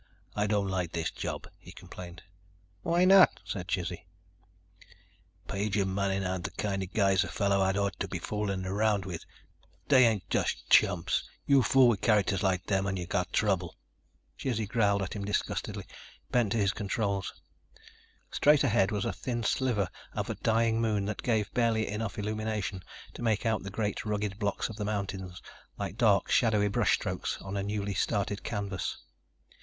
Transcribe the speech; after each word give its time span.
"I 0.35 0.47
don't 0.47 0.67
like 0.67 0.93
this 0.93 1.11
job," 1.11 1.47
he 1.59 1.71
complained. 1.71 2.23
"Why 2.81 3.05
not?" 3.05 3.39
asked 3.45 3.67
Chizzy. 3.67 4.07
"Page 5.47 5.77
and 5.77 5.93
Manning 5.93 6.25
aren't 6.25 6.45
the 6.45 6.49
kind 6.57 6.81
of 6.81 6.91
guys 6.91 7.23
a 7.23 7.27
fellow 7.27 7.63
had 7.63 7.77
ought 7.77 7.99
to 7.99 8.07
be 8.07 8.17
fooling 8.17 8.65
around 8.65 9.05
with. 9.05 9.23
They 9.89 10.07
ain't 10.07 10.27
just 10.27 10.67
chumps. 10.71 11.29
You 11.45 11.61
fool 11.61 11.87
with 11.87 12.01
characters 12.01 12.41
like 12.41 12.65
them 12.65 12.87
and 12.87 12.97
you 12.97 13.05
got 13.05 13.31
trouble." 13.31 13.75
Chizzy 14.39 14.65
growled 14.67 15.03
at 15.03 15.13
him 15.15 15.23
disgustedly, 15.23 15.85
bent 16.31 16.53
to 16.53 16.57
his 16.57 16.71
controls. 16.73 17.31
Straight 18.31 18.63
ahead 18.63 18.89
was 18.89 19.05
a 19.05 19.13
thin 19.13 19.43
sliver 19.43 19.87
of 20.13 20.31
a 20.31 20.33
dying 20.33 20.81
Moon 20.81 21.05
that 21.05 21.21
gave 21.21 21.53
barely 21.53 21.87
enough 21.87 22.17
illumination 22.17 22.81
to 23.13 23.21
make 23.21 23.45
out 23.45 23.61
the 23.61 23.69
great, 23.69 24.03
rugged 24.03 24.39
blocks 24.39 24.67
of 24.67 24.77
the 24.77 24.85
mountains, 24.85 25.43
like 25.77 25.95
dark, 25.95 26.31
shadowy 26.31 26.69
brush 26.69 26.95
strokes 26.95 27.37
on 27.43 27.55
a 27.55 27.61
newly 27.61 27.93
started 27.93 28.41
canvas. 28.41 28.97